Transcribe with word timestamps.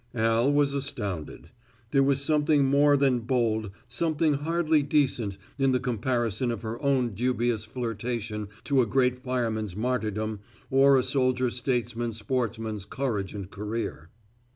Al 0.15 0.51
was 0.51 0.73
astounded. 0.73 1.51
There 1.91 2.01
was 2.01 2.23
something 2.23 2.65
more 2.65 2.97
than 2.97 3.19
bold, 3.19 3.69
something 3.87 4.33
hardly 4.33 4.81
decent 4.81 5.37
in 5.59 5.73
the 5.73 5.79
comparison 5.79 6.49
of 6.49 6.63
her 6.63 6.81
own 6.81 7.13
dubious 7.13 7.65
flirtation 7.65 8.47
to 8.63 8.81
a 8.81 8.87
great 8.87 9.19
fireman's 9.19 9.75
martyrdom 9.75 10.39
or 10.71 10.97
a 10.97 11.03
soldier 11.03 11.51
statesman 11.51 12.13
sportsman's 12.13 12.83
courage 12.85 13.35
and 13.35 13.51
career. 13.51 14.09